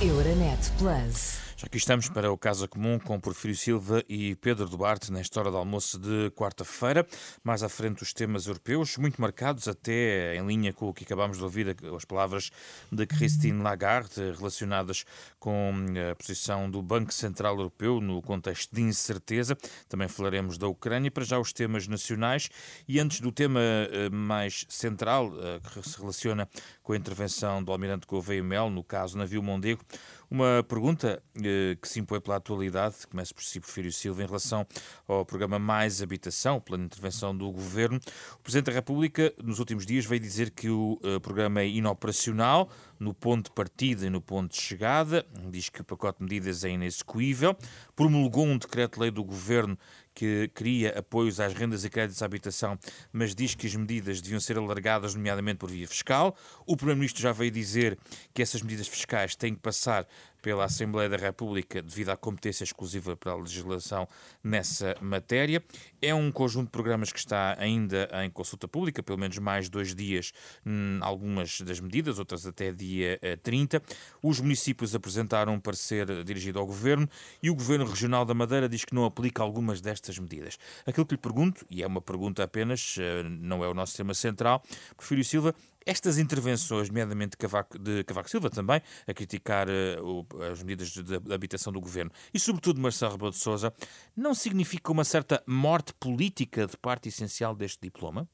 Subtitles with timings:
[0.00, 1.47] Euronet Plus.
[1.58, 5.50] Já aqui estamos para o Casa Comum com Porfírio Silva e Pedro Duarte nesta hora
[5.50, 7.04] de almoço de quarta-feira.
[7.42, 11.38] Mais à frente os temas europeus, muito marcados até em linha com o que acabámos
[11.38, 12.52] de ouvir, as palavras
[12.92, 15.04] de Christine Lagarde relacionadas
[15.40, 15.74] com
[16.12, 19.58] a posição do Banco Central Europeu no contexto de incerteza.
[19.88, 22.48] Também falaremos da Ucrânia, para já os temas nacionais
[22.86, 26.48] e antes do tema eh, mais central, eh, que se relaciona
[26.84, 29.82] com a intervenção do Almirante Gouveia Mel, no caso navio Mondego,
[30.30, 34.66] uma pergunta eh, que se impõe pela atualidade, começa por si, Porfírio Silva, em relação
[35.06, 37.98] ao programa Mais Habitação, o plano de intervenção do Governo.
[38.34, 42.68] O Presidente da República, nos últimos dias, veio dizer que o eh, programa é inoperacional,
[42.98, 45.26] no ponto de partida e no ponto de chegada.
[45.50, 47.56] Diz que o pacote de medidas é inexecuível.
[47.94, 49.78] Promulgou um decreto-lei do Governo
[50.14, 52.76] que cria apoios às rendas e créditos à habitação,
[53.12, 56.36] mas diz que as medidas deviam ser alargadas, nomeadamente por via fiscal.
[56.66, 57.96] O Primeiro-Ministro já veio dizer
[58.34, 60.08] que essas medidas fiscais têm que passar
[60.42, 64.08] pela Assembleia da República devido à competência exclusiva para a legislação
[64.42, 65.62] nessa matéria.
[66.00, 69.94] É um conjunto de programas que está ainda em consulta pública, pelo menos mais dois
[69.94, 70.32] dias,
[70.64, 73.76] hum, algumas das medidas, outras até dia 30.
[73.76, 73.80] Eh,
[74.22, 77.08] Os municípios apresentaram um parecer dirigido ao Governo
[77.42, 80.58] e o Governo Regional da Madeira diz que não aplica algumas destas medidas.
[80.86, 84.14] Aquilo que lhe pergunto, e é uma pergunta apenas, eh, não é o nosso tema
[84.14, 84.62] central,
[84.96, 85.54] Porfírio Silva,
[85.88, 91.02] estas intervenções, nomeadamente de Cavaco, de Cavaco Silva também, a criticar uh, as medidas de,
[91.02, 93.72] de, habitação do governo, e sobretudo Marcelo Rebelo de Sousa,
[94.14, 98.28] não significa uma certa morte política de parte essencial deste diploma?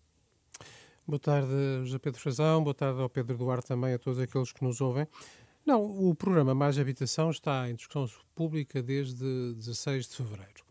[1.07, 1.53] Boa tarde,
[1.85, 5.07] José Pedro Frazão, boa tarde ao Pedro Duarte também, a todos aqueles que nos ouvem.
[5.65, 10.64] Não, o programa Mais Habitação está em discussão pública desde 16 de fevereiro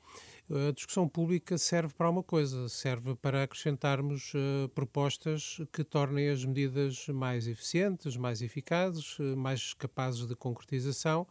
[0.50, 6.44] a discussão pública serve para uma coisa, serve para acrescentarmos uh, propostas que tornem as
[6.44, 11.26] medidas mais eficientes, mais eficazes, uh, mais capazes de concretização.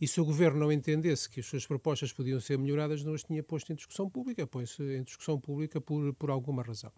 [0.00, 3.22] E se o governo não entendesse que as suas propostas podiam ser melhoradas, não as
[3.22, 6.90] tinha posto em discussão pública, põe-se em discussão pública por, por alguma razão.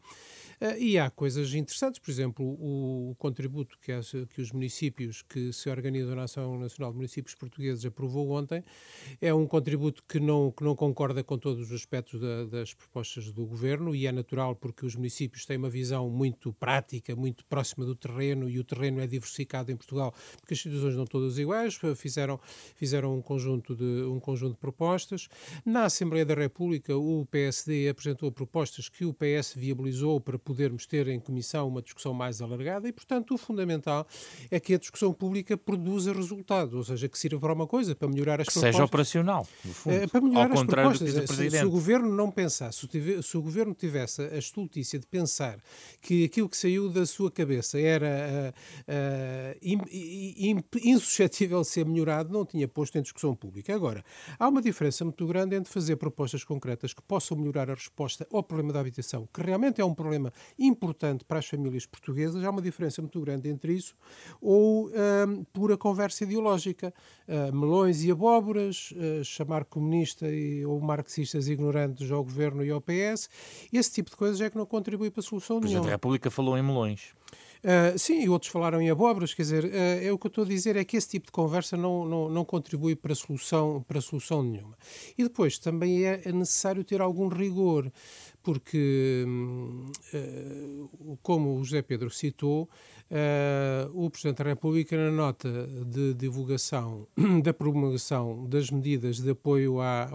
[0.60, 5.20] Uh, e há coisas interessantes, por exemplo, o, o contributo que, as, que os municípios
[5.22, 8.64] que se organizam na Ação Nacional de Municípios Portugueses aprovou ontem,
[9.20, 13.32] é um contributo que não, que não concorda com todos os aspectos da, das propostas
[13.32, 17.84] do governo e é natural porque os municípios têm uma visão muito prática, muito próxima
[17.86, 21.78] do terreno e o terreno é diversificado em Portugal porque as situações não todas iguais,
[21.96, 22.38] fizeram,
[22.74, 25.28] fizeram um, conjunto de, um conjunto de propostas.
[25.64, 31.08] Na Assembleia da República, o PSD apresentou propostas que o PS viabilizou para podermos ter
[31.08, 34.06] em comissão uma discussão mais alargada e, portanto, o fundamental
[34.50, 38.08] é que a discussão pública produza resultados, ou seja, que sirva para uma coisa, para
[38.08, 38.74] melhorar as que propostas.
[38.74, 39.96] Seja operacional, no fundo.
[39.96, 41.14] É, para melhorar Ao as contrário propostas.
[41.14, 42.86] do que diz o Se, Se o Governo não pensasse,
[43.22, 45.58] se o, Governo tivesse a estultícia de pensar
[46.00, 48.54] que aquilo que saiu da sua cabeça era
[48.88, 53.74] uh, uh, insuscetível de ser melhorado, não tinha posto em discussão pública.
[53.74, 54.04] Agora,
[54.38, 58.42] há uma diferença muito grande entre fazer propostas concretas que possam melhorar a resposta ao
[58.42, 62.62] problema da habitação, que realmente é um problema importante para as famílias portuguesas, há uma
[62.62, 63.94] diferença muito grande entre isso,
[64.40, 66.92] ou uh, pura conversa ideológica.
[67.52, 68.92] melões e abóboras,
[69.24, 70.80] chamar comunista e, ou
[71.36, 73.28] marxistas ignorantes ao governo e ao PS,
[73.72, 75.90] esse tipo de coisas é que não contribui para a solução O Presidente nenhuma.
[75.90, 77.14] da República falou em melões.
[77.66, 79.68] Uh, sim, e outros falaram em abóboras, quer dizer, uh,
[80.00, 82.28] é o que eu estou a dizer é que esse tipo de conversa não, não,
[82.28, 84.78] não contribui para solução, para solução nenhuma.
[85.18, 87.90] E depois também é necessário ter algum rigor,
[88.40, 89.24] porque,
[90.14, 92.70] uh, como o José Pedro citou,
[93.94, 95.48] o Presidente da República, na nota
[95.86, 97.06] de divulgação
[97.42, 100.10] da promulgação das medidas de apoio à,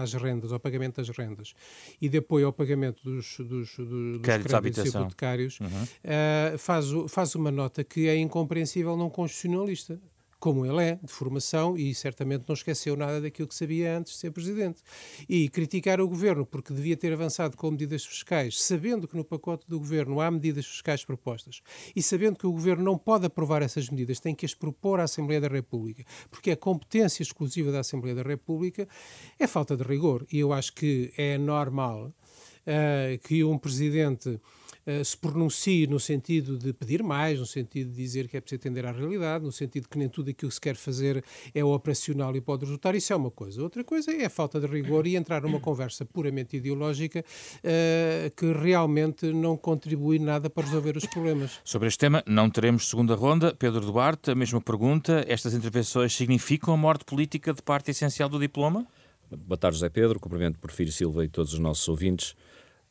[0.00, 1.54] às rendas, ao pagamento das rendas
[2.00, 6.58] e de apoio ao pagamento dos, dos, dos créditos, créditos hipotecários, uhum.
[6.58, 10.00] faz, faz uma nota que é incompreensível não constitucionalista
[10.42, 14.18] como ele é, de formação, e certamente não esqueceu nada daquilo que sabia antes de
[14.18, 14.82] ser presidente.
[15.28, 19.64] E criticar o governo porque devia ter avançado com medidas fiscais, sabendo que no pacote
[19.68, 21.62] do governo há medidas fiscais propostas,
[21.94, 25.04] e sabendo que o governo não pode aprovar essas medidas, tem que as propor à
[25.04, 28.88] Assembleia da República, porque é competência exclusiva da Assembleia da República,
[29.38, 30.26] é falta de rigor.
[30.32, 32.12] E eu acho que é normal
[32.66, 34.40] uh, que um presidente
[34.86, 38.60] Uh, se pronuncie no sentido de pedir mais, no sentido de dizer que é preciso
[38.60, 41.24] atender à realidade, no sentido de que nem tudo aquilo que se quer fazer
[41.54, 43.62] é operacional e pode resultar, isso é uma coisa.
[43.62, 48.52] Outra coisa é a falta de rigor e entrar numa conversa puramente ideológica uh, que
[48.52, 51.60] realmente não contribui nada para resolver os problemas.
[51.64, 53.54] Sobre este tema, não teremos segunda ronda.
[53.54, 55.24] Pedro Duarte, a mesma pergunta.
[55.28, 58.86] Estas intervenções significam a morte política de parte essencial do diploma?
[59.30, 60.18] Boa tarde, José Pedro.
[60.20, 62.34] Cumprimento Porfírio Silva e todos os nossos ouvintes.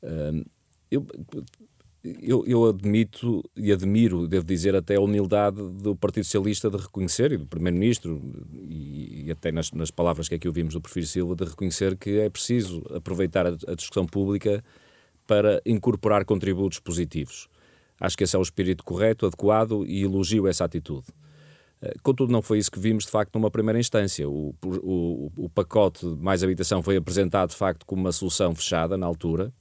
[0.01, 0.45] Uh,
[0.89, 1.05] eu
[2.03, 7.31] eu, eu, admito e admiro, devo dizer, até a humildade do Partido Socialista de reconhecer,
[7.31, 8.19] e do Primeiro-Ministro,
[8.53, 12.19] e, e, até nas, nas, palavras que aqui ouvimos do Prefiro Silva, de reconhecer que
[12.19, 14.63] é preciso aproveitar a, a, discussão pública
[15.27, 17.47] para incorporar contributos positivos.
[17.99, 21.05] Acho que esse é o espírito correto, adequado e elogio essa atitude.
[21.83, 24.27] Eh, contudo, não foi isso que vimos, de facto, numa primeira instância.
[24.27, 29.05] O, o, o pacote mais habitação foi apresentado, de facto, como uma solução fechada na
[29.05, 29.53] altura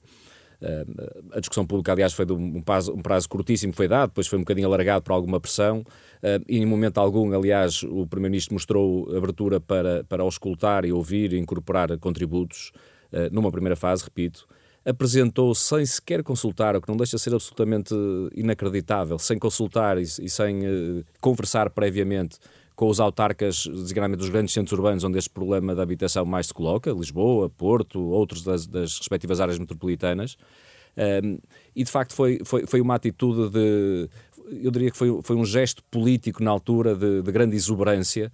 [1.33, 4.27] a discussão pública, aliás, foi de um prazo, um prazo curtíssimo que foi dado, depois
[4.27, 8.53] foi um bocadinho alargado por alguma pressão, uh, e em momento algum, aliás, o Primeiro-Ministro
[8.53, 12.71] mostrou abertura para, para auscultar e ouvir e incorporar contributos,
[13.11, 14.47] uh, numa primeira fase, repito,
[14.85, 17.93] apresentou sem sequer consultar, o que não deixa de ser absolutamente
[18.35, 20.59] inacreditável, sem consultar e, e sem
[21.19, 22.37] conversar previamente
[22.81, 26.53] com os autarcas, designadamente dos grandes centros urbanos, onde este problema da habitação mais se
[26.55, 30.35] coloca, Lisboa, Porto, outros das, das respectivas áreas metropolitanas.
[30.97, 31.37] Um,
[31.75, 34.09] e de facto foi, foi, foi uma atitude de.
[34.63, 38.31] Eu diria que foi, foi um gesto político na altura de, de grande exuberância,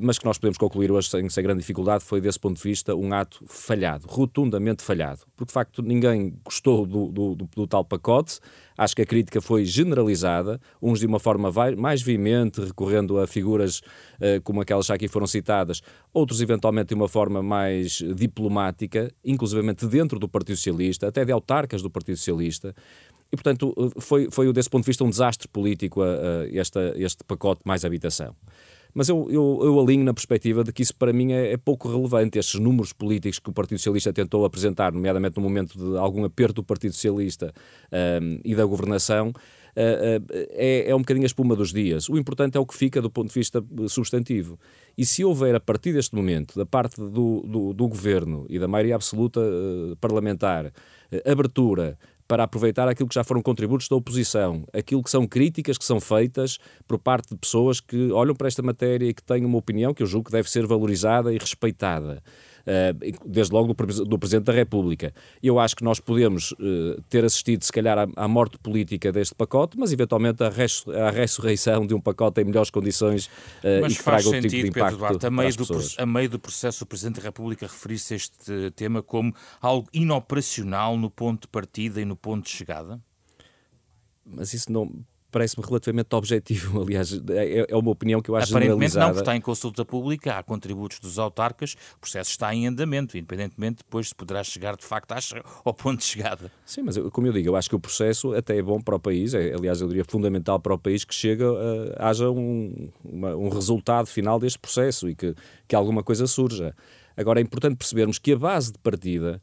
[0.00, 2.94] mas que nós podemos concluir hoje sem, sem grande dificuldade, foi, desse ponto de vista,
[2.94, 5.20] um ato falhado, rotundamente falhado.
[5.36, 8.38] Porque, de facto, ninguém gostou do, do, do, do tal pacote.
[8.76, 13.80] Acho que a crítica foi generalizada, uns de uma forma mais veemente, recorrendo a figuras
[14.20, 15.82] uh, como aquelas já aqui foram citadas,
[16.12, 21.82] outros eventualmente de uma forma mais diplomática, inclusivamente dentro do Partido Socialista, até de autarcas
[21.82, 22.74] do Partido Socialista.
[23.32, 26.00] E, portanto, eh, foi, foi desse ponto de vista um desastre político
[26.52, 28.34] esta, este pacote mais habitação.
[28.96, 31.86] Mas eu, eu, eu alinho na perspectiva de que isso para mim é, é, pouco
[31.86, 32.38] relevante.
[32.38, 36.54] Estes números políticos que o Partido Socialista tentou apresentar, nomeadamente no momento de algum aperto
[36.54, 37.52] do Partido Socialista
[37.92, 39.34] um, e da governação,
[39.78, 42.08] Uh, uh, é, é, um bocadinho a espuma dos dias.
[42.08, 44.58] O importante é o que fica do ponto de vista substantivo.
[44.96, 48.66] E se houver, a partir deste momento, da parte do, do, do governo e da
[48.66, 50.72] maioria absoluta uh, parlamentar,
[51.30, 55.84] abertura para aproveitar aquilo que já foram contributos da oposição, aquilo que são críticas que
[55.84, 59.58] são feitas por parte de pessoas que olham para esta matéria e que têm uma
[59.58, 62.22] opinião que eu julgo que deve ser valorizada e respeitada.
[62.66, 62.92] Eh,
[63.24, 65.14] desde logo do, do Presidente da República.
[65.40, 69.36] Eu acho que nós podemos eh, ter assistido, se calhar, à, à morte política deste
[69.36, 73.30] pacote, mas eventualmente à, res, à ressurreição de um pacote em melhores condições
[73.62, 75.64] eh, mas e que traga tipo de impacto Pedro Duarte, a meio, do,
[75.98, 81.08] a meio do processo, o Presidente da República referisse este tema como algo inoperacional no
[81.08, 83.00] ponto de partida e no ponto de chegada?
[84.24, 84.90] Mas isso não
[85.36, 86.80] parece-me relativamente objetivo.
[86.80, 89.06] Aliás, é, é, uma opinião que eu acho Aparentemente generalizada.
[89.06, 93.18] não, porque está em consulta pública, há contributos dos autarcas, o processo está em andamento,
[93.18, 95.12] independentemente depois se poderá chegar de facto
[95.62, 96.50] ao ponto de chegada.
[96.64, 98.98] Sim, mas como eu digo, eu acho que o processo até é bom para o
[98.98, 103.36] país, é, aliás, eu diria fundamental para o país que chega, uh, haja um, uma,
[103.36, 105.34] um resultado final deste processo e que,
[105.68, 106.74] que alguma coisa surja.
[107.14, 109.40] Agora é importante percebermos que a base de partida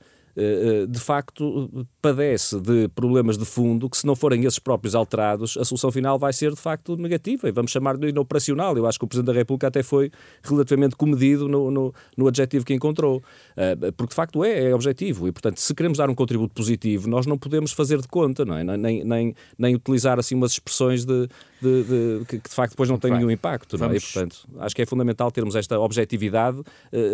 [0.90, 1.70] de facto
[2.02, 6.18] padece de problemas de fundo que, se não forem esses próprios alterados, a solução final
[6.18, 8.76] vai ser de facto negativa e vamos chamar de inoperacional.
[8.76, 10.12] Eu acho que o Presidente da República até foi
[10.44, 13.22] relativamente comedido no, no, no adjetivo que encontrou,
[13.56, 17.08] eh, porque de facto é, é objetivo e, portanto, se queremos dar um contributo positivo,
[17.08, 18.64] nós não podemos fazer de conta, não é?
[18.64, 21.28] Nem, nem, nem utilizar assim umas expressões de,
[21.62, 23.98] de, de que, de facto depois não têm nenhum impacto, não é?
[23.98, 26.62] E, portanto, acho que é fundamental termos esta objetividade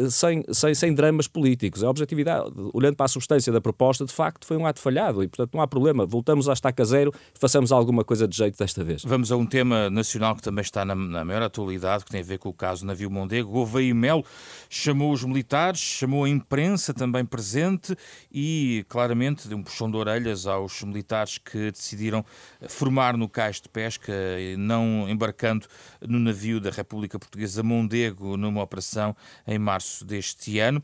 [0.09, 1.83] sem, sem, sem dramas políticos.
[1.83, 5.27] A objetividade, olhando para a substância da proposta, de facto, foi um ato falhado e,
[5.27, 6.05] portanto, não há problema.
[6.05, 9.03] Voltamos à estaca zero e façamos alguma coisa de jeito desta vez.
[9.03, 12.23] Vamos a um tema nacional que também está na, na maior atualidade, que tem a
[12.23, 13.51] ver com o caso navio Mondego.
[13.51, 14.23] Gouveia e Melo
[14.69, 17.95] chamou os militares, chamou a imprensa também presente
[18.31, 22.23] e, claramente, deu um puxão de orelhas aos militares que decidiram
[22.67, 24.13] formar no cais de pesca,
[24.57, 25.65] não embarcando
[26.07, 29.15] no navio da República Portuguesa Mondego numa operação
[29.47, 30.83] em março deste ano.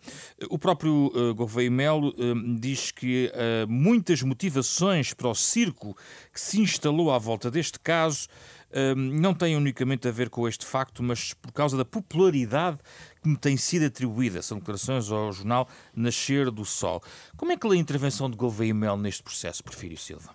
[0.49, 2.13] O próprio uh, Gouveia Melo
[2.59, 5.95] diz que uh, muitas motivações para o circo
[6.33, 8.27] que se instalou à volta deste caso
[8.71, 12.79] uh, não têm unicamente a ver com este facto, mas por causa da popularidade
[13.21, 14.41] que me tem sido atribuída.
[14.41, 17.01] São declarações ao jornal Nascer do Sol.
[17.35, 20.33] Como é que lê a intervenção de Gouveia e Mel neste processo, Porfírio Silva?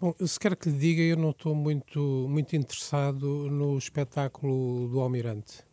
[0.00, 5.00] Bom, se quer que lhe diga, eu não estou muito, muito interessado no espetáculo do
[5.00, 5.67] Almirante.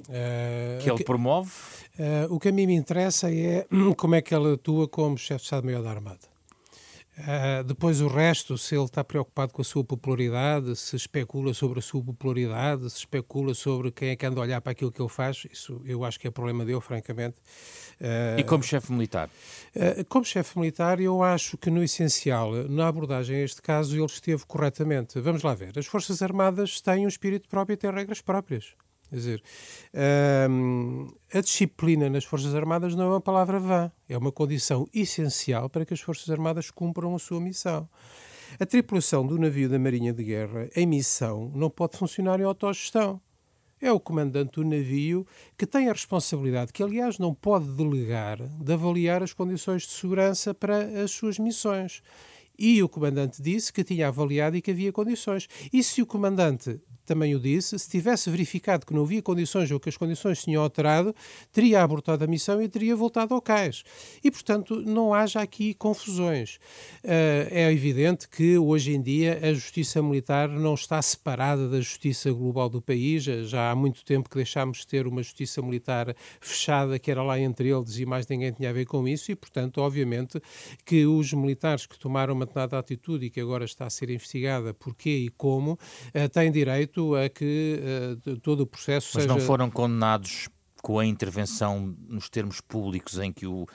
[0.00, 1.50] Uh, que ele que, promove?
[1.98, 5.40] Uh, o que a mim me interessa é como é que ele atua como chefe
[5.40, 6.34] de Estado-Maior da Armada.
[7.16, 11.78] Uh, depois o resto, se ele está preocupado com a sua popularidade, se especula sobre
[11.78, 15.00] a sua popularidade, se especula sobre quem é que anda a olhar para aquilo que
[15.00, 17.36] ele faz, isso eu acho que é problema dele, francamente.
[18.00, 19.30] Uh, e como chefe militar?
[19.76, 24.06] Uh, como chefe militar, eu acho que no essencial, na abordagem a este caso, ele
[24.06, 25.20] esteve corretamente.
[25.20, 25.78] Vamos lá ver.
[25.78, 28.74] As Forças Armadas têm um espírito próprio e têm regras próprias.
[29.10, 29.42] Quer dizer,
[31.32, 35.84] a disciplina nas Forças Armadas não é uma palavra vã, é uma condição essencial para
[35.84, 37.88] que as Forças Armadas cumpram a sua missão.
[38.58, 43.20] A tripulação do navio da Marinha de Guerra em missão não pode funcionar em autogestão.
[43.80, 45.26] É o comandante do navio
[45.58, 50.54] que tem a responsabilidade, que aliás não pode delegar, de avaliar as condições de segurança
[50.54, 52.02] para as suas missões.
[52.58, 55.48] E o comandante disse que tinha avaliado e que havia condições.
[55.72, 59.78] E se o comandante também o disse, se tivesse verificado que não havia condições ou
[59.78, 61.14] que as condições tinham alterado,
[61.52, 63.82] teria abortado a missão e teria voltado ao cais.
[64.22, 66.56] E, portanto, não haja aqui confusões.
[67.04, 72.32] Uh, é evidente que, hoje em dia, a justiça militar não está separada da justiça
[72.32, 73.24] global do país.
[73.24, 77.38] Já há muito tempo que deixámos de ter uma justiça militar fechada, que era lá
[77.38, 80.40] entre eles e mais ninguém tinha a ver com isso, e, portanto, obviamente,
[80.84, 84.72] que os militares que tomaram uma determinada atitude e que agora está a ser investigada
[84.72, 87.80] porquê e como, uh, têm direito direito a que
[88.26, 89.34] uh, todo o processo Mas seja...
[89.34, 90.48] não foram condenados
[90.82, 93.66] com a intervenção nos termos públicos em que o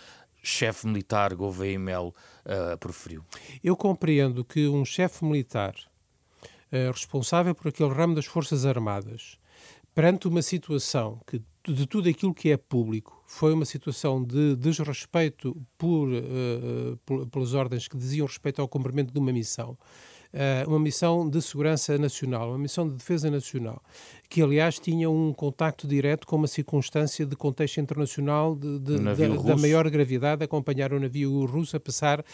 [0.42, 2.14] chefe militar Gouveia Melo
[2.46, 3.24] uh, proferiu?
[3.64, 5.76] Eu compreendo que um chefe militar
[6.72, 9.38] uh, responsável por aquele ramo das Forças Armadas,
[9.94, 15.56] perante uma situação que de tudo aquilo que é público foi uma situação de desrespeito
[15.78, 19.78] por, uh, por, pelas ordens que diziam respeito ao cumprimento de uma missão,
[20.68, 23.82] uma missão de segurança nacional, uma missão de defesa nacional,
[24.30, 29.44] que aliás tinha um contacto direto com uma circunstância de contexto internacional de, de, de,
[29.44, 32.26] da maior gravidade, acompanhar o navio russo a passar, uh,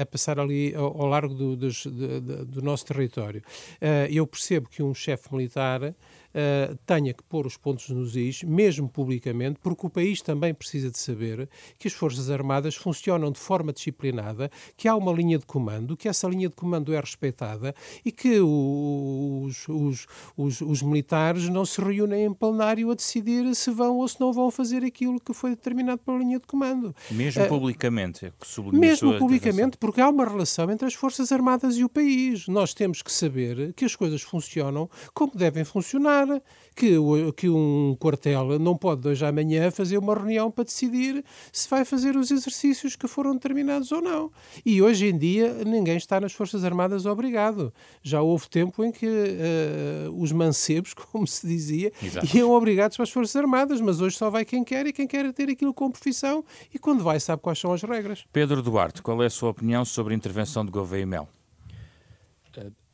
[0.00, 3.42] a passar ali ao, ao largo do, dos, do nosso território.
[3.82, 8.44] Uh, eu percebo que um chefe militar uh, tenha que pôr os pontos nos is,
[8.44, 11.48] mesmo publicamente, porque o país também precisa de saber
[11.78, 16.08] que as Forças Armadas funcionam de forma disciplinada, que há uma linha de comando, que
[16.08, 17.74] essa linha de comando é respeitada
[18.04, 23.70] e que os, os, os, os militares não se reúnem em plenário a decidir se
[23.70, 26.94] vão ou se não vão fazer aquilo que foi determinado pela linha de comando.
[27.10, 28.26] Mesmo uh, publicamente?
[28.26, 28.32] É
[28.72, 32.46] mesmo publicamente, porque há uma relação entre as Forças Armadas e o país.
[32.48, 36.26] Nós temos que saber que as coisas funcionam como devem funcionar
[36.74, 36.96] que,
[37.36, 41.68] que um quartel não pode de hoje à manhã fazer uma reunião para decidir se
[41.68, 44.30] vai fazer os exercícios que foram determinados ou não.
[44.64, 47.72] E hoje em dia ninguém está nas Forças Armadas obrigado.
[48.02, 52.36] Já houve tempo em que uh, os mancebos, como se dizia, Exato.
[52.36, 55.32] iam obrigados para as Forças Armadas, mas hoje só vai quem quer e quem quer
[55.32, 56.44] ter aquilo como profissão
[56.74, 58.24] e quando vai sabe quais são as regras.
[58.32, 61.28] Pedro Duarte, qual é a sua opinião sobre a intervenção de Gouveia e Mel?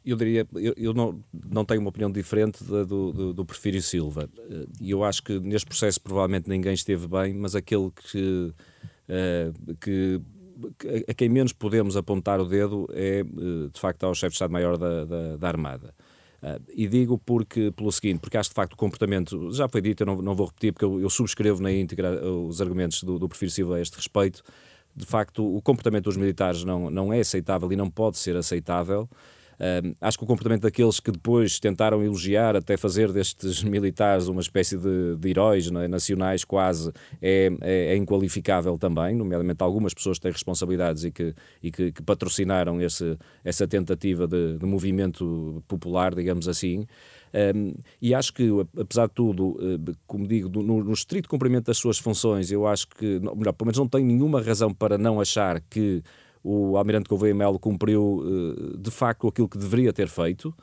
[0.05, 3.83] eu diria, eu, eu, não, não tenho uma opinião diferente da do, do, do Porfírio
[3.83, 4.29] Silva.
[4.81, 8.53] E eu acho que neste processo provavelmente ninguém esteve bem, mas aquele que,
[9.09, 10.21] uh, que
[11.07, 15.05] a quem menos podemos apontar o dedo é, de facto, ao chefe de Estado-Maior da,
[15.05, 15.95] da, da, Armada.
[16.43, 20.03] Uh, e digo porque, pelo seguinte, porque acho de facto o comportamento, já foi dito,
[20.03, 23.29] eu não, não vou repetir, porque eu, eu subscrevo na íntegra os argumentos do, do
[23.29, 24.43] Porfírio Silva a este respeito.
[24.97, 29.09] De facto, o comportamento dos militares não, não é aceitável e não pode ser aceitável.
[29.61, 34.41] Uh, acho que o comportamento daqueles que depois tentaram elogiar, até fazer destes militares uma
[34.41, 35.87] espécie de, de heróis é?
[35.87, 36.91] nacionais quase,
[37.21, 41.93] é, é, é, inqualificável também, nomeadamente algumas pessoas que têm responsabilidades e que, e que,
[41.93, 46.87] que patrocinaram esse, essa tentativa de, de movimento popular, digamos assim.
[47.55, 48.49] Um, e acho que,
[48.79, 52.89] apesar de tudo, uh, como digo, no, no, estrito cumprimento das suas funções, eu acho
[52.89, 56.03] que, melhor, pelo menos não tenho nenhuma razão para não achar que
[56.43, 60.55] o Almirante Gouveia Melo cumpriu uh, de facto aquilo que deveria ter feito.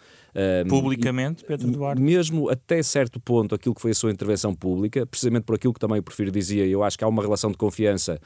[0.69, 1.99] Publicamente, Pedro Duarte?
[1.99, 5.79] Mesmo até certo ponto aquilo que foi a sua intervenção pública, precisamente por aquilo que
[5.79, 8.19] também o Prefiro dizia, eu acho que há uma relação de confiança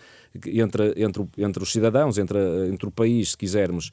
[0.46, 3.92] entre, entre, entre os cidadãos, entre, entre o país, se quisermos,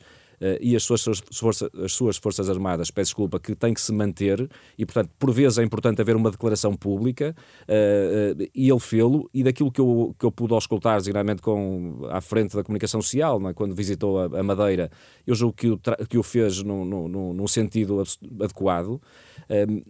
[0.60, 4.48] e as suas, força, as suas Forças Armadas, peço desculpa, que tem que se manter
[4.76, 9.28] e, portanto, por vezes é importante haver uma declaração pública uh, uh, e ele fê-lo.
[9.32, 13.40] E daquilo que eu, que eu pude auscultar, geralmente com, à frente da comunicação social,
[13.48, 13.52] é?
[13.52, 14.90] quando visitou a, a, Madeira,
[15.26, 15.78] eu julgo que o,
[16.08, 18.02] que o fez num, sentido
[18.40, 19.00] adequado.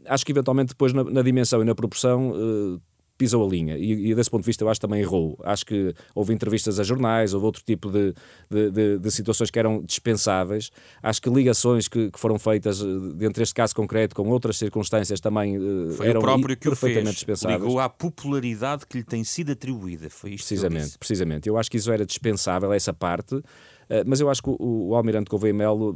[0.06, 2.32] acho que, eventualmente, depois na, na dimensão e na proporção
[3.18, 5.36] pisou a linha e, e, desse ponto de vista eu acho que também errou.
[5.42, 8.14] Acho que houve entrevistas a jornais, houve outro tipo de,
[8.48, 10.70] de, de, de situações que eram dispensáveis.
[11.02, 15.20] Acho que ligações que, que, foram feitas eh, entre este caso concreto com outras circunstâncias
[15.20, 17.16] também eh, Foi eram o próprio que perfeitamente o fez.
[17.16, 17.60] dispensáveis.
[17.60, 20.08] Ligou à popularidade que lhe tem sido atribuída.
[20.08, 21.48] Foi isto precisamente, precisamente.
[21.48, 23.42] Eu acho que isso era dispensável, essa parte.
[23.88, 25.94] Eh, mas eu acho que o, o Almirante Gouveia Melo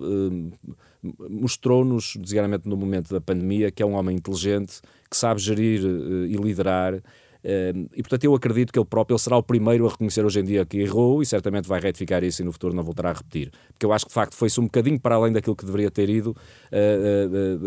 [1.29, 4.81] mostrou-nos, designadamente no momento da pandemia, que é um homem inteligente,
[5.11, 7.03] que sabe gerir uh, e liderar.
[7.45, 10.45] E portanto eu acredito que ele próprio ele será o primeiro a reconhecer hoje em
[10.45, 13.51] dia que errou e certamente vai retificar isso e no futuro não voltará a repetir.
[13.73, 16.09] Porque eu acho que de facto foi-se um bocadinho para além daquilo que deveria ter
[16.09, 16.37] ido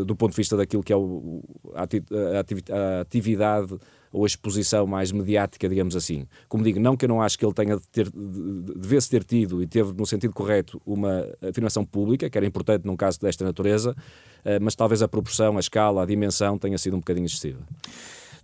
[0.05, 3.77] do ponto de vista daquilo que é a, atividade
[4.15, 6.25] ou a exposição mais mediática, digamos assim.
[6.47, 9.61] Como digo, não que eu não acho que ele tenha de ter, devesse ter tido
[9.61, 13.93] e teve no sentido correto uma afirmação pública, que era importante num caso desta natureza,
[14.45, 17.59] eh, mas talvez a proporção, a escala, a dimensão tenha sido um bocadinho excessiva.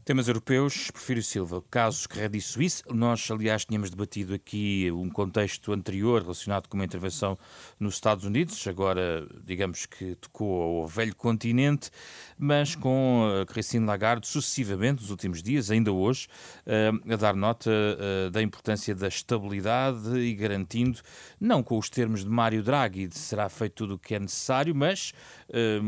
[0.03, 2.81] Temas europeus, Porfírio Silva, casos Credit Suisse.
[2.89, 7.37] Nós, aliás, tínhamos debatido aqui um contexto anterior relacionado com uma intervenção
[7.79, 11.91] nos Estados Unidos, agora, digamos que tocou ao velho continente,
[12.35, 16.27] mas com a Christine Lagarde sucessivamente, nos últimos dias, ainda hoje,
[16.65, 20.99] eh, a dar nota eh, da importância da estabilidade e garantindo,
[21.39, 24.73] não com os termos de Mário Draghi, de será feito tudo o que é necessário,
[24.73, 25.13] mas
[25.49, 25.79] eh,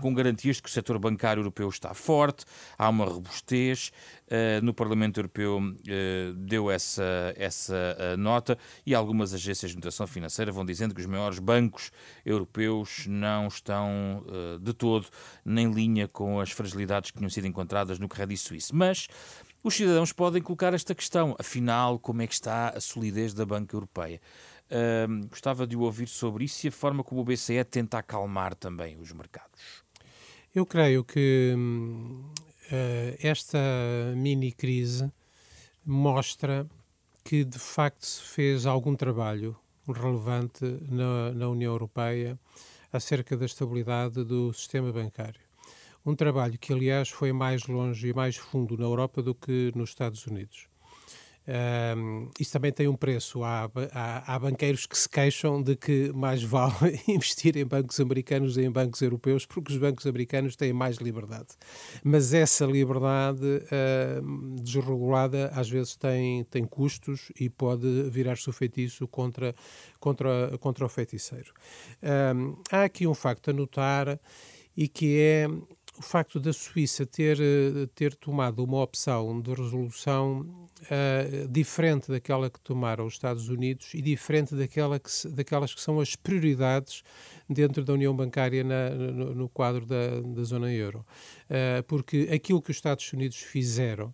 [0.00, 2.44] com garantias de que o setor bancário europeu está forte,
[2.78, 3.90] há uma robustez.
[4.24, 10.06] Uh, no Parlamento Europeu uh, deu essa, essa uh, nota e algumas agências de notação
[10.06, 11.90] financeira vão dizendo que os maiores bancos
[12.24, 14.24] europeus não estão
[14.60, 15.06] de todo
[15.44, 18.74] nem linha com as fragilidades que tinham sido encontradas no Credit Suisse.
[18.74, 19.08] Mas
[19.62, 23.76] os cidadãos podem colocar esta questão: afinal, como é que está a solidez da banca
[23.76, 24.20] europeia?
[25.28, 28.98] gostava de o ouvir sobre isso e a forma como o BCE tenta acalmar também
[28.98, 29.84] os mercados.
[30.54, 32.43] Eu creio que hum, uh,
[33.20, 33.58] esta
[34.16, 35.10] mini crise
[35.84, 36.66] mostra
[37.22, 39.56] que de facto se fez algum trabalho
[39.86, 42.38] relevante na, na União Europeia
[42.92, 45.40] acerca da estabilidade do sistema bancário.
[46.06, 49.90] Um trabalho que, aliás, foi mais longe e mais fundo na Europa do que nos
[49.90, 50.68] Estados Unidos.
[51.46, 53.44] Um, isso também tem um preço.
[53.44, 58.56] Há, há, há, banqueiros que se queixam de que mais vale investir em bancos americanos
[58.56, 61.48] que em bancos europeus, porque os bancos americanos têm mais liberdade.
[62.02, 69.06] Mas essa liberdade uh, desregulada às vezes tem, tem custos e pode virar-se o feitiço
[69.06, 69.54] contra,
[70.00, 71.52] contra, contra o feiticeiro.
[72.02, 74.18] Um, há aqui um facto a notar
[74.76, 75.46] e que é
[75.98, 82.50] o facto da Suíça ter, eh, ter tomado uma opção de resolução uh, diferente daquela
[82.50, 87.02] que tomaram os Estados Unidos e diferente daquela que daquelas que são as prioridades
[87.48, 91.06] dentro da União Bancária na, no, no, quadro da, da zona euro.
[91.48, 94.12] Uh, porque aquilo que os Estados Unidos fizeram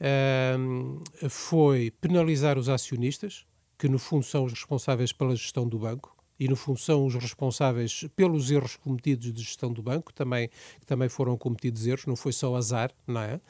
[0.00, 3.44] uh, foi penalizar os acionistas,
[3.76, 7.14] que no fundo são os responsáveis pela gestão do banco, e, no fundo, são os
[7.14, 10.50] responsáveis pelos erros cometidos de gestão do banco, também,
[10.86, 13.36] também foram cometidos erros, não foi só azar, não é?
[13.36, 13.40] Uh,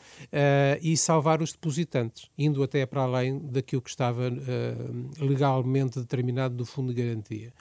[0.80, 6.64] e salvar os depositantes, indo até para além daquilo que estava uh, legalmente determinado do
[6.64, 7.52] Fundo de Garantia.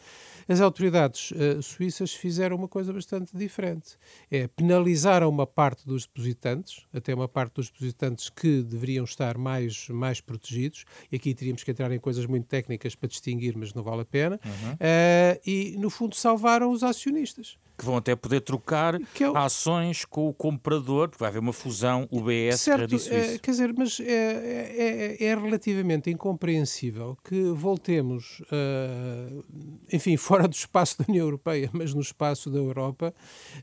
[0.48, 3.98] As autoridades uh, suíças fizeram uma coisa bastante diferente.
[4.30, 9.90] É penalizaram uma parte dos depositantes, até uma parte dos depositantes que deveriam estar mais,
[9.90, 13.84] mais protegidos, e aqui teríamos que entrar em coisas muito técnicas para distinguir, mas não
[13.84, 14.74] vale a pena, uhum.
[14.74, 19.00] uh, e no fundo salvaram os acionistas que vão até poder trocar é
[19.36, 24.00] ações com o comprador, porque vai haver uma fusão UBS certo, é, quer dizer, mas
[24.00, 29.44] é, é, é, é, relativamente incompreensível que voltemos, uh,
[29.92, 33.14] enfim, fora do espaço da União Europeia, mas no espaço da Europa,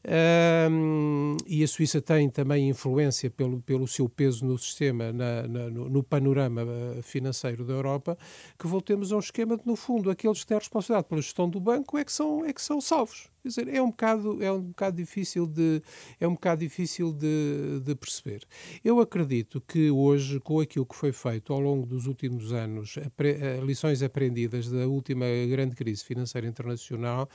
[0.04, 5.70] uh, e a Suíça tem também influência pelo, pelo seu peso no sistema, na, na,
[5.70, 8.18] no, no, panorama ah, financeiro da Europa,
[8.58, 11.48] que voltemos a um esquema de, no fundo, aqueles que têm a responsabilidade pela gestão
[11.48, 13.31] do banco é que são, é que são salvos.
[13.44, 15.82] Dizer, é um bocado, é um bocado difícil, de,
[16.20, 18.44] é um bocado difícil de, de perceber.
[18.84, 23.60] Eu acredito que hoje, com aquilo que foi feito ao longo dos últimos anos, eh,
[23.64, 27.28] lições aprendidas da última grande crise financeira internacional,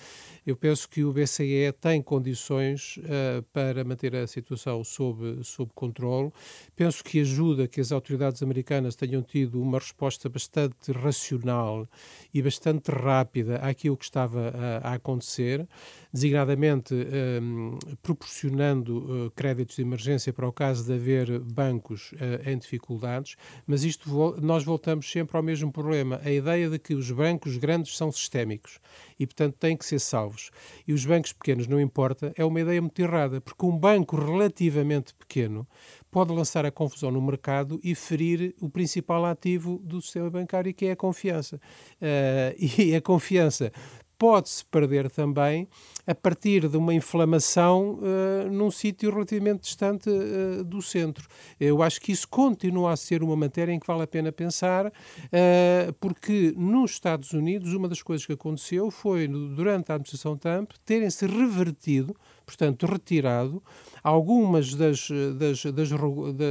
[0.45, 6.31] eu penso que o BCE tem condições uh, para manter a situação sob, sob controle.
[6.73, 11.85] Penso que ajuda que as autoridades americanas tenham tido uma resposta bastante racional
[12.33, 15.67] e bastante rápida àquilo que estava a, a acontecer
[16.11, 22.57] designadamente um, proporcionando uh, créditos de emergência para o caso de haver bancos uh, em
[22.57, 27.11] dificuldades, mas isto vo nós voltamos sempre ao mesmo problema, a ideia de que os
[27.11, 28.79] bancos grandes são sistémicos
[29.19, 30.51] e, portanto, têm que ser salvos.
[30.87, 35.13] E os bancos pequenos não importa, é uma ideia muito errada, porque um banco relativamente
[35.15, 35.67] pequeno
[36.11, 40.85] pode lançar a confusão no mercado e ferir o principal ativo do sistema bancário, que
[40.85, 41.59] é a confiança.
[42.01, 43.71] Uh, e a confiança
[44.17, 45.67] pode-se perder também
[46.05, 51.27] a partir de uma inflamação uh, num sítio relativamente distante uh, do centro.
[51.59, 54.87] Eu acho que isso continua a ser uma matéria em que vale a pena pensar,
[54.87, 60.71] uh, porque nos Estados Unidos uma das coisas que aconteceu foi, durante a administração Trump,
[60.85, 62.15] terem-se revertido
[62.47, 63.61] portanto, retirado
[64.01, 65.89] algumas das, das, das,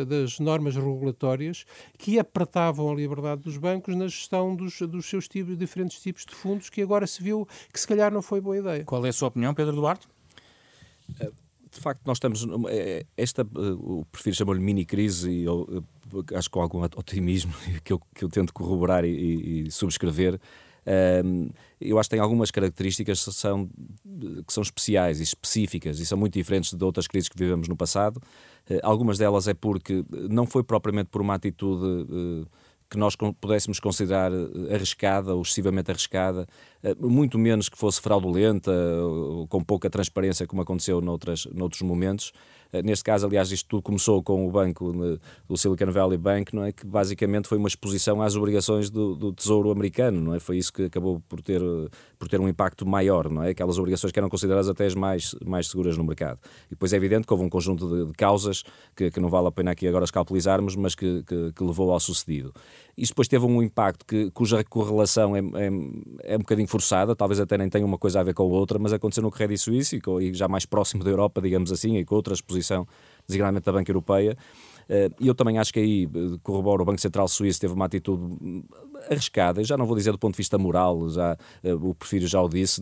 [0.07, 1.65] das, normas regulatórias
[1.97, 6.35] que apertavam a liberdade dos bancos na gestão dos, dos seus tipos, diferentes tipos de
[6.35, 8.85] fundos, que agora se viu que se calhar não foi boa ideia.
[8.85, 10.07] Qual é a sua opinião, Pedro Duarte?
[11.19, 11.33] Uh,
[11.73, 12.47] de facto, nós estamos.
[12.69, 15.83] É, esta, o prefiro chamar-lhe mini-crise, e eu,
[16.35, 20.39] acho que com algum otimismo que eu, que eu tento corroborar e, e subscrever.
[21.81, 23.69] Eu acho que tem algumas características que são,
[24.47, 27.77] que são especiais e específicas e são muito diferentes de outras crises que vivemos no
[27.77, 28.21] passado.
[28.69, 31.85] Uh, algumas delas é porque não foi propriamente por uma atitude.
[31.85, 32.47] Uh,
[32.89, 36.47] que nós pudéssemos considerar eh, arriscada ou excessivamente arriscada,
[36.83, 42.33] eh, muito menos que fosse fraudulenta ou com pouca transparência, como aconteceu noutras, noutros momentos.
[42.73, 44.93] Eh, neste caso, aliás, isto tudo começou com o banco
[45.49, 46.73] do Silicon Valley Bank, não é?
[46.73, 50.39] que basicamente foi uma exposição às obrigações do, do Tesouro americano, não é?
[50.39, 51.61] Foi isso que acabou por ter,
[52.19, 53.51] por ter um impacto maior, não é?
[53.51, 56.39] Aquelas obrigações que eram consideradas até as mais, mais seguras no mercado.
[56.67, 58.63] E depois é evidente que houve um conjunto de, de causas
[58.95, 62.01] que, que, não vale a pena aqui agora escalpelizarmos, mas que, que, que levou ao
[62.01, 62.53] sucedido.
[62.97, 67.39] Isso depois teve um impacto que, cuja correlação é, é, é um bocadinho forçada, talvez
[67.39, 69.97] até nem tenha uma coisa a ver com a outra, mas aconteceu no Credit Suisse
[69.97, 72.87] e, e já mais próximo da Europa, digamos assim, e com outra exposição,
[73.27, 74.37] designadamente da Banca Europeia.
[74.89, 77.87] Eh, e eu também acho que aí eh, corroboro, o Banco Central Suíço teve uma
[77.87, 78.63] atitude hum,
[79.11, 82.41] arriscada, já não vou dizer do ponto de vista moral, já, eh, o prefiro já
[82.41, 82.81] o disse,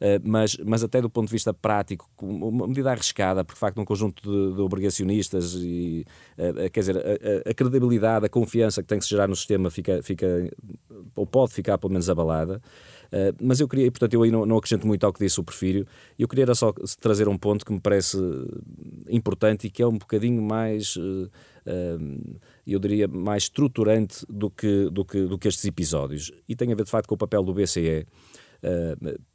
[0.00, 0.18] é?
[0.24, 3.84] mas, mas até do ponto de vista prático, uma medida arriscada, porque de facto um
[3.84, 6.04] conjunto de, de obrigacionistas e,
[6.72, 10.02] quer dizer, a, a, credibilidade, a confiança que tem que se gerar no sistema fica,
[10.02, 10.26] fica
[11.14, 12.60] ou pode ficar pelo menos abalada.
[13.14, 15.44] Uh, mas eu queria, portanto, eu aí não, não, acrescento muito ao que disse o
[15.44, 15.86] Porfírio,
[16.18, 18.18] eu queria era só trazer um ponto que me parece
[19.08, 21.30] importante e que é um bocadinho mais, uh,
[21.64, 26.32] uh, eu diria, mais estruturante do que, do, que, do que estes episódios.
[26.48, 28.04] E tem a ver, de facto, com o papel do BCE.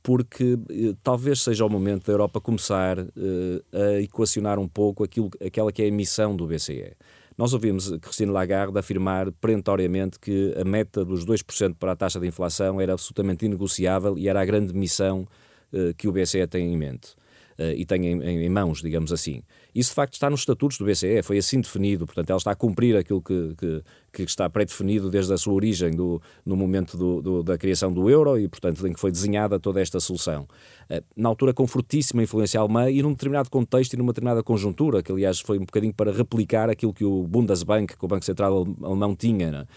[0.03, 0.57] porque
[1.01, 5.87] talvez seja o momento da Europa começar a equacionar um pouco aquilo, aquela que é
[5.87, 6.97] a missão do BCE.
[7.39, 12.27] Nós ouvimos Christine Lagarde afirmar perentoriamente que a meta dos 2% para a taxa de
[12.27, 15.25] inflação era absolutamente inegociável e era a grande missão
[15.71, 17.15] uh, que o BCE tem em mente.
[17.59, 19.41] Uh, e tem em, em, mãos, digamos assim.
[19.75, 22.55] Isso de facto está nos estatutos do BCE, foi assim definido, portanto ela está a
[22.55, 27.21] cumprir aquilo que, que, que está pré-definido desde a sua origem do, no momento do,
[27.21, 30.47] do, da criação do euro e portanto em que foi desenhada toda esta solução.
[30.89, 35.03] Uh, na altura com fortíssima influência alemã e num determinado contexto e numa determinada conjuntura,
[35.03, 38.65] que aliás foi um bocadinho para replicar aquilo que o Bundesbank, que o Banco Central
[38.81, 39.51] Alemão tinha.
[39.51, 39.67] Né?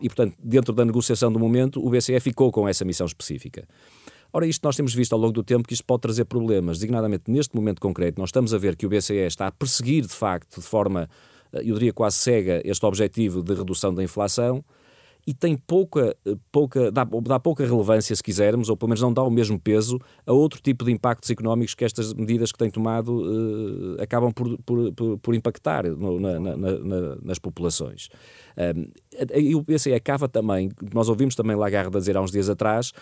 [0.00, 3.64] e portanto, dentro da negociação do momento, o BCE ficou com essa missão específica.
[4.36, 7.30] Ora, isto nós temos visto ao longo do tempo que isto pode trazer problemas, designadamente
[7.30, 8.20] neste momento concreto.
[8.20, 11.08] Nós estamos a ver que o BCE está a perseguir, de facto, de forma,
[11.54, 14.62] eh, eu diria quase cega, este objetivo de redução da inflação
[15.26, 19.12] e tem pouca, eh, pouca dá, dá, pouca relevância, se quisermos, ou pelo menos não
[19.12, 22.70] dá o mesmo peso a outro tipo de impactos económicos que estas medidas que tem
[22.70, 28.08] tomado uh, acabam por, por, por, por impactar no, na, na, na, nas populações.
[29.34, 32.92] E o BCE acaba também, nós ouvimos também Lagarde dizer há uns dias atrás,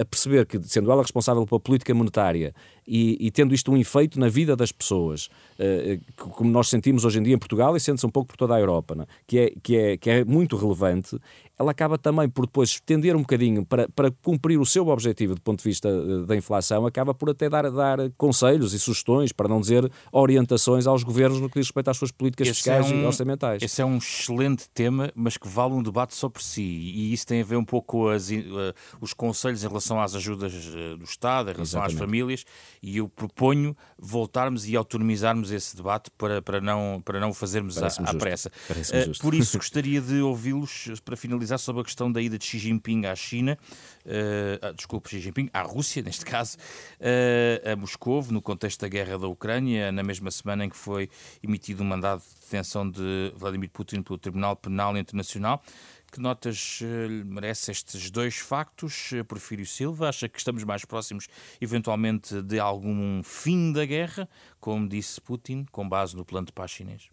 [0.00, 2.54] a perceber que, sendo ela responsável pela política monetária
[2.90, 5.26] e, e tendo isto um efeito na vida das pessoas,
[5.60, 8.56] uh, como nós sentimos hoje em dia em Portugal e sente-se um pouco por toda
[8.56, 9.06] a Europa, é?
[9.28, 11.16] que, é, que, é, que é muito relevante,
[11.60, 15.42] ela acaba também por depois estender um bocadinho para, para cumprir o seu objetivo do
[15.42, 19.46] ponto de vista eh, da inflação, acaba por até dar, dar conselhos e sugestões, para
[19.46, 22.94] não dizer orientações aos governos no que diz respeito às suas políticas esse fiscais é
[22.94, 23.62] um, e orçamentais.
[23.62, 26.62] Esse é um excelente tema, mas que vale um debate só por si.
[26.62, 30.14] E isso tem a ver um pouco com as, uh, os conselhos em relação às
[30.14, 30.50] ajudas
[30.98, 31.94] do Estado, em relação Exatamente.
[31.94, 32.44] às famílias,
[32.82, 37.82] e eu proponho voltarmos e autonomizarmos esse debate para, para, não, para não o fazermos
[37.82, 38.50] à, à pressa.
[38.70, 42.58] Uh, por isso gostaria de ouvi-los para finalizar sobre a questão da ida de Xi
[42.58, 43.58] Jinping à China,
[44.06, 46.56] uh, desculpe, Xi Jinping, à Rússia, neste caso,
[47.00, 51.08] uh, a Moscou, no contexto da guerra da Ucrânia, na mesma semana em que foi
[51.42, 55.62] emitido um mandado de detenção de Vladimir Putin pelo Tribunal Penal Internacional.
[56.10, 60.08] Que notas uh, merece estes dois factos, Porfírio Silva?
[60.08, 61.28] Acha que estamos mais próximos,
[61.60, 66.72] eventualmente, de algum fim da guerra, como disse Putin, com base no plano de paz
[66.72, 67.10] chinês?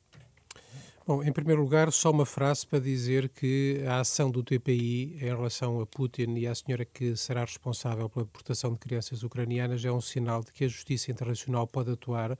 [1.08, 5.26] Bom, em primeiro lugar, só uma frase para dizer que a ação do TPI em
[5.26, 9.91] relação a Putin e à senhora que será responsável pela deportação de crianças ucranianas é
[9.91, 12.38] um sinal de que a justiça internacional pode atuar uh,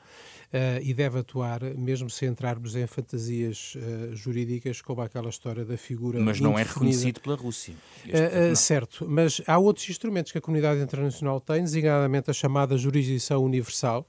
[0.82, 6.20] e deve atuar, mesmo sem entrarmos em fantasias uh, jurídicas como aquela história da figura.
[6.20, 7.74] Mas não é reconhecido pela Rússia.
[8.04, 13.42] Uh, certo, mas há outros instrumentos que a comunidade internacional tem, designadamente a chamada jurisdição
[13.46, 14.06] universal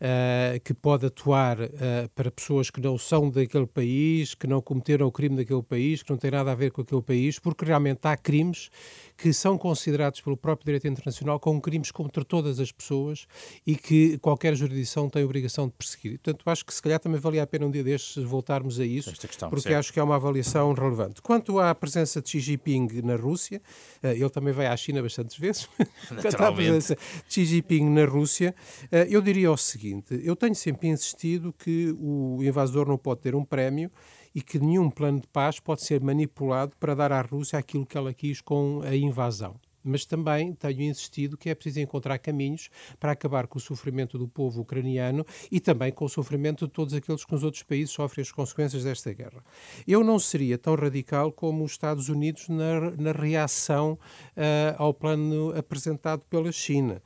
[0.00, 1.68] uh, que pode atuar uh,
[2.14, 6.10] para pessoas que não são daquele país, que não cometeram o crime daquele país, que
[6.10, 8.70] não têm nada a ver com aquele país, porque realmente há crimes
[9.18, 13.26] que são considerados pelo próprio direito internacional como crimes contra todas as pessoas
[13.66, 16.20] e que qualquer jurisdição tem a obrigação de perseguir.
[16.20, 19.12] Portanto, acho que se calhar também valia a pena um dia destes voltarmos a isso,
[19.18, 19.78] questão, porque certo.
[19.78, 21.20] acho que é uma avaliação relevante.
[21.20, 23.60] Quanto à presença de Xi Jinping na Rússia,
[24.04, 25.68] uh, ele também vai à China bastantes vezes.
[26.22, 26.94] Quanto à presença
[27.26, 28.54] de Xi Jinping na Rússia,
[29.10, 33.44] eu diria o seguinte: eu tenho sempre insistido que o invasor não pode ter um
[33.44, 33.90] prémio
[34.34, 37.96] e que nenhum plano de paz pode ser manipulado para dar à Rússia aquilo que
[37.96, 39.56] ela quis com a invasão
[39.88, 42.68] mas também tenho insistido que é preciso encontrar caminhos
[43.00, 46.94] para acabar com o sofrimento do povo ucraniano e também com o sofrimento de todos
[46.94, 49.42] aqueles que nos outros países sofrem as consequências desta guerra.
[49.86, 53.98] Eu não seria tão radical como os Estados Unidos na, na reação
[54.36, 57.02] uh, ao plano apresentado pela China.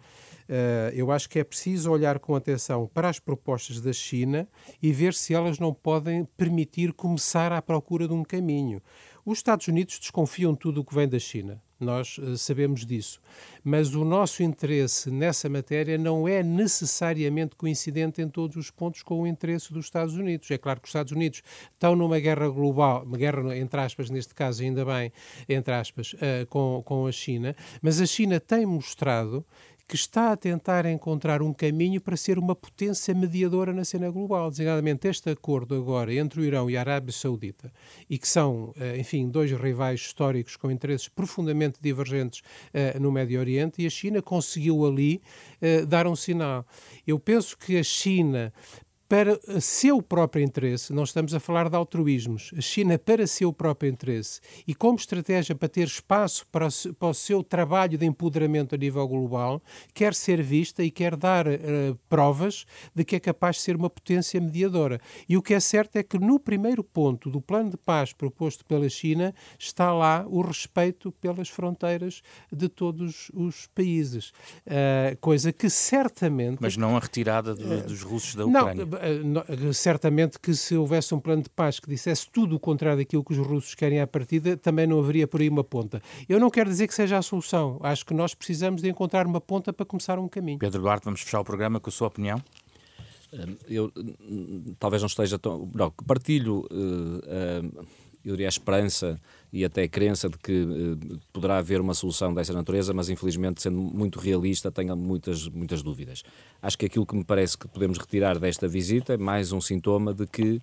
[0.48, 4.48] Uh, eu acho que é preciso olhar com atenção para as propostas da China
[4.83, 8.83] e ver se elas não podem permitir começar à procura de um caminho.
[9.24, 11.62] Os Estados Unidos desconfiam de tudo o que vem da China.
[11.78, 13.20] Nós uh, sabemos disso.
[13.62, 19.22] Mas o nosso interesse nessa matéria não é necessariamente coincidente em todos os pontos com
[19.22, 20.50] o interesse dos Estados Unidos.
[20.50, 24.35] É claro que os Estados Unidos estão numa guerra global, uma guerra, entre aspas, neste
[24.35, 25.12] caso, ainda bem,
[25.48, 29.44] entre aspas, uh, com, com a China, mas a China tem mostrado
[29.87, 34.51] que está a tentar encontrar um caminho para ser uma potência mediadora na cena global.
[34.51, 37.73] Designadamente, este acordo agora entre o Irão e a Arábia Saudita,
[38.09, 43.38] e que são, eh, enfim, dois rivais históricos com interesses profundamente divergentes uh, no Médio
[43.38, 45.21] Oriente, e a China conseguiu ali
[45.61, 46.66] uh, dar um sinal.
[47.07, 48.53] Eu penso que a China
[49.12, 53.90] para seu próprio interesse, não estamos a falar de altruísmos, a China para seu próprio
[53.90, 58.75] interesse e como estratégia para ter espaço para o, para o seu trabalho de empoderamento
[58.75, 59.61] a nível global,
[59.92, 61.53] quer ser vista e quer dar uh,
[62.09, 64.98] provas de que é capaz de ser uma potência mediadora.
[65.29, 68.64] E o que é certo é que no primeiro ponto do plano de paz proposto
[68.64, 74.33] pela China está lá o respeito pelas fronteiras de todos os países,
[74.66, 76.62] uh, coisa que certamente...
[76.62, 78.87] Mas não a retirada de, dos russos da Ucrânia.
[78.87, 79.02] Não,
[79.73, 83.33] certamente que se houvesse um plano de paz que dissesse tudo o contrário daquilo que
[83.33, 86.03] os russos querem à partida, também não haveria por aí uma ponta.
[86.29, 87.79] Eu não quero dizer que seja a solução.
[87.83, 90.59] Acho que nós precisamos de encontrar uma ponta para começar um caminho.
[90.59, 92.43] Pedro Duarte, vamos fechar o programa com a sua opinião?
[93.33, 95.69] Hum, eu hum, talvez não esteja tão.
[95.75, 97.87] Não, partilho, uh, uh,
[98.24, 99.20] eu diria, a esperança
[99.52, 103.61] e até a crença de que uh, poderá haver uma solução dessa natureza, mas infelizmente,
[103.61, 106.22] sendo muito realista, tenho muitas, muitas dúvidas.
[106.61, 110.14] Acho que aquilo que me parece que podemos retirar desta visita é mais um sintoma
[110.14, 110.61] de que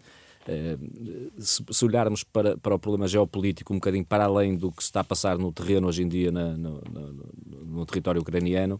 [0.48, 4.88] Uh, se, olharmos para, para o problema geopolítico um bocadinho para além do que se
[4.88, 8.80] está a passar no terreno hoje em dia na, no, no, no, território ucraniano,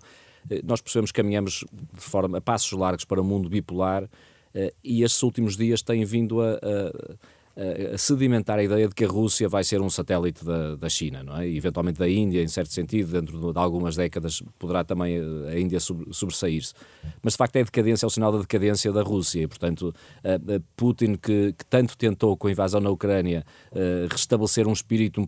[0.50, 4.10] uh, nós percebemos que caminhamos de forma a passos largos para um mundo bipolar uh,
[4.84, 7.16] e estes últimos dias têm vindo a, a
[7.94, 11.24] a sedimentar a ideia de que a Rússia vai ser um satélite da, da China,
[11.24, 11.48] não é?
[11.48, 15.80] E eventualmente da Índia, em certo sentido, dentro de algumas décadas poderá também a Índia
[15.80, 16.74] sobressair-se.
[17.22, 19.94] Mas de facto é decadência, é o sinal da decadência da Rússia e, portanto,
[20.78, 23.46] Putin, que, que tanto tentou com a invasão na Ucrânia
[24.10, 25.28] restabelecer um espírito,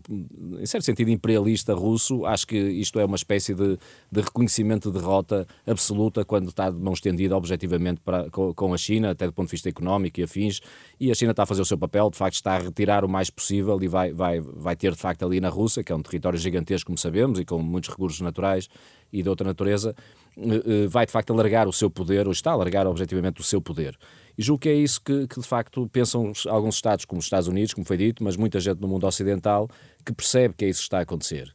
[0.58, 3.78] em certo sentido, imperialista russo, acho que isto é uma espécie de,
[4.10, 8.78] de reconhecimento de derrota absoluta quando está de mão estendida objetivamente para, com, com a
[8.78, 10.60] China, até do ponto de vista económico e afins,
[10.98, 13.08] e a China está a fazer o seu papel, de facto está a retirar o
[13.08, 16.02] mais possível e vai, vai, vai ter de facto ali na Rússia, que é um
[16.02, 18.68] território gigantesco, como sabemos, e com muitos recursos naturais
[19.12, 19.94] e de outra natureza,
[20.36, 23.44] eh, eh, vai de facto alargar o seu poder, ou está a alargar objetivamente o
[23.44, 23.98] seu poder.
[24.38, 27.48] E julgo que é isso que, que, de facto pensam alguns Estados, como os Estados
[27.48, 29.68] Unidos, como foi dito, mas muita gente no mundo ocidental
[30.06, 31.52] que percebe que é isso que está a acontecer.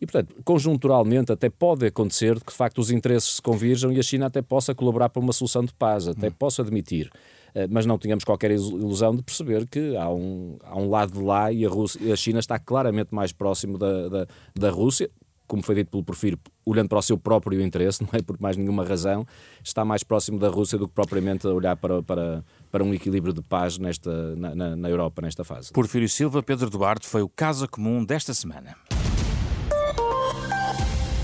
[0.00, 4.02] E, portanto, conjunturalmente até pode acontecer que, de facto, os interesses se convirjam e a
[4.02, 6.32] China até possa colaborar para uma solução de paz, até hum.
[6.38, 7.10] possa admitir
[7.70, 11.52] mas não tínhamos qualquer ilusão de perceber que há um, há um lado de lá
[11.52, 15.10] e a, Rússia, a China está claramente mais próximo da, da, da Rússia,
[15.50, 18.56] como foi dito pelo Porfírio, olhando para o seu próprio interesse, não é por mais
[18.56, 19.26] nenhuma razão,
[19.64, 23.32] está mais próximo da Rússia do que propriamente a olhar para, para, para um equilíbrio
[23.32, 25.72] de paz nesta, na, na Europa nesta fase.
[25.72, 28.76] Porfírio Silva, Pedro Duarte, foi o Casa Comum desta semana.